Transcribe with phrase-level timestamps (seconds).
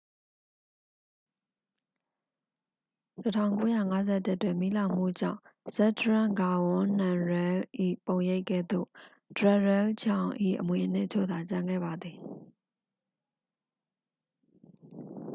[3.15, 3.75] 1951
[4.43, 5.39] တွင် မီးလောင်မှုကြောင့်
[5.75, 7.63] ဇက်ဒရန့် ဂါဝန်း နမ်ရဲလ်၏
[8.05, 8.87] ပုံရိပ်ကဲ့သို့
[9.37, 10.29] ဒရက်ရဲလ်ဂျောင်၏
[10.59, 12.17] အမွေအနှစ်အချို့သာ ကျန်ခဲ့ပါသည်